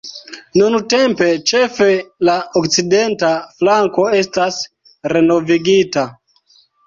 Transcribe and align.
Nuntempe 0.59 1.25
ĉefe 1.51 1.89
la 2.29 2.37
okcidenta 2.61 3.29
flanko 3.59 4.07
estas 4.23 4.57
renovigita. 5.15 6.07